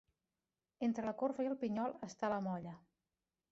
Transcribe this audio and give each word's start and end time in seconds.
Entre 0.87 1.03
la 1.09 1.13
corfa 1.19 1.45
i 1.47 1.51
el 1.51 1.57
pinyol 1.65 1.95
està 2.11 2.33
la 2.35 2.43
molla. 2.49 2.77